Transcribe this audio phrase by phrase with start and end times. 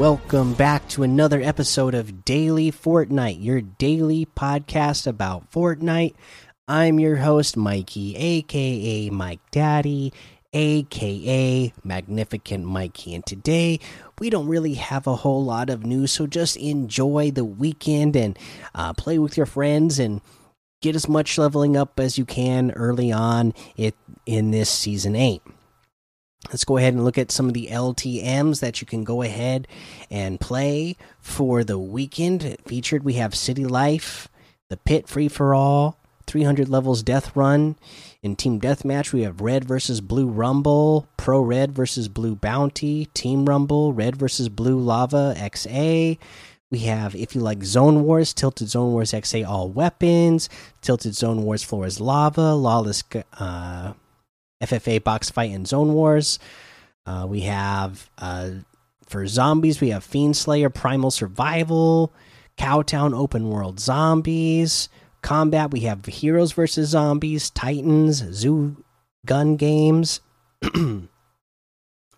[0.00, 6.14] Welcome back to another episode of Daily Fortnite, your daily podcast about Fortnite.
[6.66, 10.14] I'm your host, Mikey, aka Mike Daddy,
[10.54, 13.14] aka Magnificent Mikey.
[13.14, 13.78] And today,
[14.18, 18.38] we don't really have a whole lot of news, so just enjoy the weekend and
[18.74, 20.22] uh, play with your friends and
[20.80, 23.52] get as much leveling up as you can early on
[24.24, 25.42] in this season 8.
[26.48, 29.68] Let's go ahead and look at some of the LTMs that you can go ahead
[30.10, 32.56] and play for the weekend.
[32.66, 34.28] Featured, we have City Life,
[34.68, 37.76] the Pit Free for All, 300 levels Death Run.
[38.22, 43.44] In Team Deathmatch, we have Red versus Blue Rumble, Pro Red versus Blue Bounty, Team
[43.44, 46.18] Rumble, Red versus Blue Lava XA.
[46.70, 50.48] We have, if you like Zone Wars, Tilted Zone Wars XA All Weapons,
[50.80, 53.04] Tilted Zone Wars Floor is Lava, Lawless.
[53.38, 53.92] Uh,
[54.60, 56.38] FFA box fight and zone wars.
[57.06, 58.50] Uh, we have uh,
[59.06, 62.12] for zombies, we have Fiend Slayer Primal Survival,
[62.56, 64.88] Cowtown Open World Zombies.
[65.22, 68.76] Combat, we have Heroes versus Zombies, Titans, Zoo
[69.26, 70.20] Gun Games.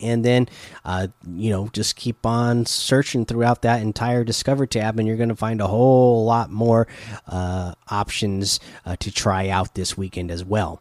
[0.00, 0.48] and then
[0.84, 5.28] uh, you know just keep on searching throughout that entire discover tab and you're going
[5.28, 6.86] to find a whole lot more
[7.26, 10.80] uh, options uh, to try out this weekend as well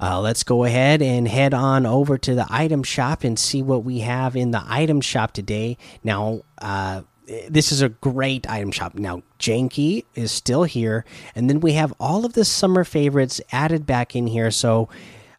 [0.00, 3.84] uh, let's go ahead and head on over to the item shop and see what
[3.84, 5.76] we have in the item shop today.
[6.02, 7.02] Now, uh,
[7.48, 8.94] this is a great item shop.
[8.94, 13.86] Now, Janky is still here, and then we have all of the summer favorites added
[13.86, 14.50] back in here.
[14.50, 14.88] So,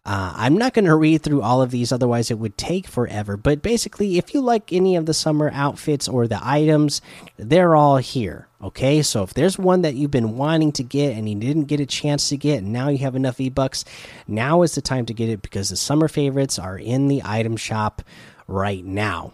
[0.06, 3.38] uh, I'm not going to read through all of these, otherwise, it would take forever.
[3.38, 7.02] But basically, if you like any of the summer outfits or the items,
[7.38, 8.48] they're all here.
[8.62, 11.80] Okay, so if there's one that you've been wanting to get and you didn't get
[11.80, 13.84] a chance to get, and now you have enough V bucks,
[14.28, 17.58] now is the time to get it because the summer favorites are in the item
[17.58, 18.04] shop
[18.48, 19.34] right now.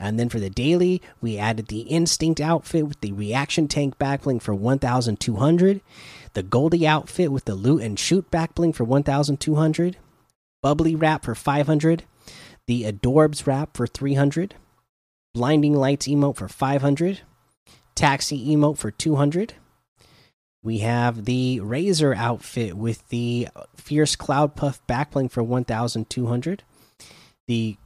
[0.00, 4.40] And then for the daily, we added the Instinct outfit with the reaction tank backbling
[4.40, 5.80] for 1,200
[6.38, 9.96] the Goldie outfit with the loot and shoot backbling for 1200,
[10.62, 12.04] Bubbly wrap for 500,
[12.66, 14.54] the Adorbs wrap for 300,
[15.34, 17.20] Blinding Lights emote for 500,
[17.94, 19.54] Taxi emote for 200.
[20.62, 26.62] We have the Razor outfit with the Fierce Cloud Puff backbling for 1200,
[27.46, 27.76] the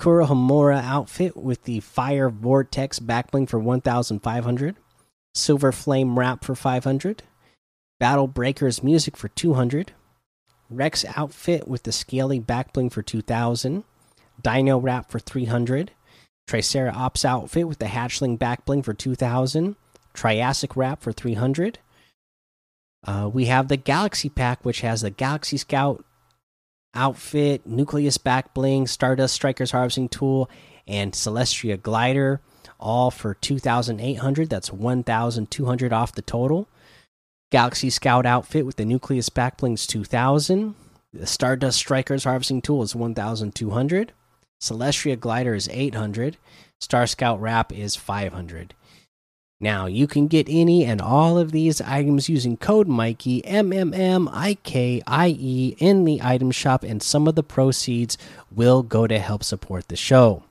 [0.00, 4.76] Kurohomura outfit with the Fire Vortex backbling for 1500,
[5.34, 7.22] Silver Flame wrap for 500,
[7.98, 9.92] Battle Breakers music for 200.
[10.70, 13.84] Rex outfit with the scaly backbling for 2000.
[14.40, 15.90] Dino wrap for 300.
[16.46, 19.76] Triceratops outfit with the hatchling backbling for 2000.
[20.14, 21.78] Triassic wrap for 300.
[23.06, 26.04] Uh, we have the Galaxy Pack, which has the Galaxy Scout
[26.98, 30.50] outfit, Nucleus backbling, Stardust Striker's harvesting tool,
[30.86, 32.40] and Celestria glider,
[32.80, 34.50] all for 2,800.
[34.50, 36.68] That's 1,200 off the total.
[37.50, 40.74] Galaxy Scout outfit with the Nucleus back Backblings 2000.
[41.12, 44.12] The Stardust Strikers harvesting tool is 1200.
[44.60, 46.36] Celestria Glider is 800.
[46.80, 48.74] Star Scout Wrap is 500.
[49.60, 53.92] Now, you can get any and all of these items using code Mikey, M M
[53.92, 58.16] M I K I E, in the item shop, and some of the proceeds
[58.54, 60.44] will go to help support the show.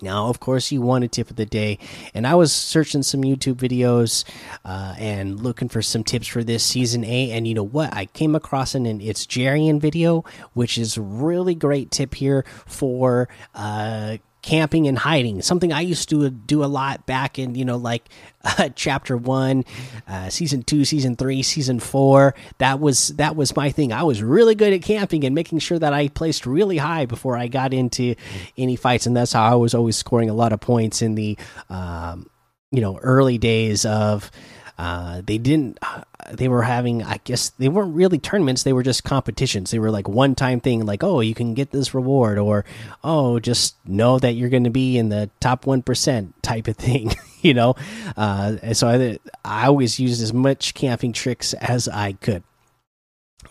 [0.00, 1.78] Now, of course, you want a tip of the day,
[2.12, 4.24] and I was searching some YouTube videos
[4.64, 7.30] uh, and looking for some tips for this season eight.
[7.30, 7.94] And you know what?
[7.94, 10.24] I came across an, an it's Jarian video,
[10.54, 16.28] which is really great tip here for uh, camping and hiding something i used to
[16.28, 18.08] do a lot back in you know like
[18.44, 19.64] uh, chapter one
[20.08, 22.34] uh, season two season three season four.
[22.58, 23.92] That was that was my thing.
[23.92, 27.36] I was really good at camping and making sure that i placed really high before
[27.36, 28.14] i got into
[28.58, 31.38] any fights and that's how i was always scoring a lot of points in the
[31.70, 32.28] um,
[32.70, 34.30] you know early days of
[34.82, 35.78] uh, they didn't.
[35.80, 36.02] Uh,
[36.32, 37.04] they were having.
[37.04, 38.64] I guess they weren't really tournaments.
[38.64, 39.70] They were just competitions.
[39.70, 40.84] They were like one time thing.
[40.84, 42.64] Like, oh, you can get this reward, or
[43.04, 46.76] oh, just know that you're going to be in the top one percent type of
[46.76, 47.14] thing.
[47.42, 47.76] you know.
[48.16, 52.42] Uh, so I, I always used as much camping tricks as I could,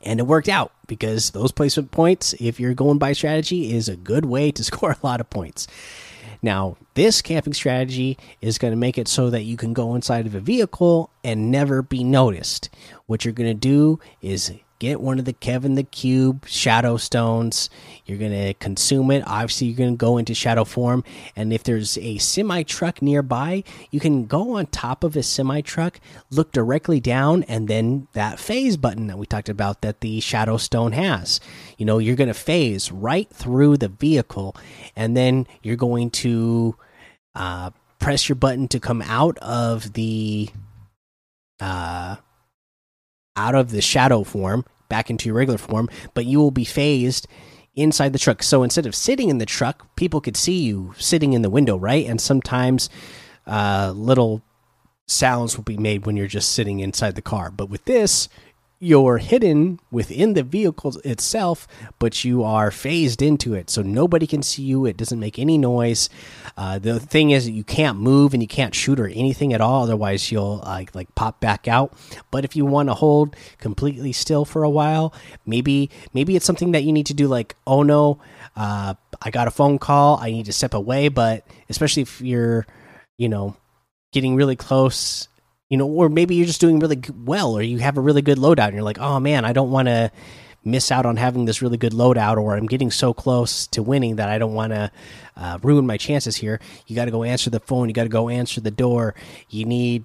[0.03, 3.95] and it worked out because those placement points, if you're going by strategy, is a
[3.95, 5.65] good way to score a lot of points.
[6.41, 10.25] Now, this camping strategy is going to make it so that you can go inside
[10.25, 12.69] of a vehicle and never be noticed.
[13.05, 14.51] What you're going to do is
[14.81, 17.69] get one of the Kevin the Cube Shadow Stones.
[18.07, 19.23] You're going to consume it.
[19.27, 21.03] Obviously, you're going to go into shadow form.
[21.35, 25.61] And if there's a semi truck nearby, you can go on top of a semi
[25.61, 25.99] truck,
[26.31, 30.57] look directly down, and then that phase button that we talked about that the Shadow
[30.57, 31.39] Stone has.
[31.77, 34.55] You know, you're going to phase right through the vehicle,
[34.95, 36.75] and then you're going to
[37.35, 37.69] uh,
[37.99, 40.49] press your button to come out of the.
[41.59, 42.15] Uh,
[43.35, 47.27] out of the shadow form back into your regular form, but you will be phased
[47.75, 48.43] inside the truck.
[48.43, 51.77] So instead of sitting in the truck, people could see you sitting in the window,
[51.77, 52.05] right?
[52.05, 52.89] And sometimes
[53.47, 54.41] uh, little
[55.07, 57.51] sounds will be made when you're just sitting inside the car.
[57.51, 58.27] But with this,
[58.83, 61.67] you're hidden within the vehicle itself,
[61.99, 64.87] but you are phased into it, so nobody can see you.
[64.87, 66.09] It doesn't make any noise.
[66.57, 69.83] Uh, the thing is, you can't move and you can't shoot or anything at all.
[69.83, 71.93] Otherwise, you'll like like pop back out.
[72.31, 75.13] But if you want to hold completely still for a while,
[75.45, 77.27] maybe maybe it's something that you need to do.
[77.27, 78.19] Like, oh no,
[78.55, 80.17] uh, I got a phone call.
[80.17, 81.07] I need to step away.
[81.07, 82.65] But especially if you're,
[83.19, 83.55] you know,
[84.11, 85.27] getting really close
[85.71, 88.37] you know, or maybe you're just doing really well, or you have a really good
[88.37, 90.11] loadout, and you're like, oh man, I don't want to
[90.65, 94.17] miss out on having this really good loadout, or I'm getting so close to winning
[94.17, 94.91] that I don't want to
[95.37, 96.59] uh, ruin my chances here.
[96.87, 97.87] You got to go answer the phone.
[97.87, 99.15] You got to go answer the door.
[99.49, 100.03] You need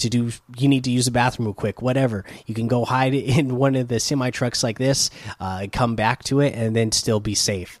[0.00, 3.14] to do you need to use the bathroom real quick whatever you can go hide
[3.14, 5.08] in one of the semi trucks like this
[5.40, 7.80] uh, come back to it and then still be safe